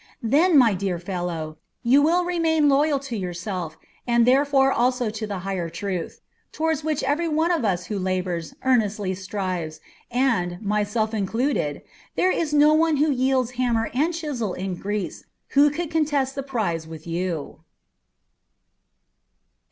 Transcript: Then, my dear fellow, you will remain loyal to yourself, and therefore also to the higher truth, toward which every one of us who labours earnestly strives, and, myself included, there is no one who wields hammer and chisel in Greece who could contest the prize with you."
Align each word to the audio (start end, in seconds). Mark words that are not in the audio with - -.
Then, 0.23 0.57
my 0.57 0.73
dear 0.73 0.97
fellow, 0.97 1.59
you 1.83 2.01
will 2.01 2.25
remain 2.25 2.67
loyal 2.67 2.97
to 3.01 3.15
yourself, 3.15 3.77
and 4.07 4.25
therefore 4.25 4.71
also 4.71 5.11
to 5.11 5.27
the 5.27 5.37
higher 5.45 5.69
truth, 5.69 6.21
toward 6.51 6.79
which 6.79 7.03
every 7.03 7.27
one 7.27 7.51
of 7.51 7.63
us 7.63 7.85
who 7.85 7.99
labours 7.99 8.55
earnestly 8.63 9.13
strives, 9.13 9.79
and, 10.09 10.59
myself 10.59 11.13
included, 11.13 11.83
there 12.15 12.31
is 12.31 12.51
no 12.51 12.73
one 12.73 12.97
who 12.97 13.09
wields 13.13 13.51
hammer 13.61 13.91
and 13.93 14.15
chisel 14.15 14.55
in 14.55 14.73
Greece 14.73 15.25
who 15.49 15.69
could 15.69 15.91
contest 15.91 16.33
the 16.33 16.41
prize 16.41 16.87
with 16.87 17.05
you." 17.05 17.59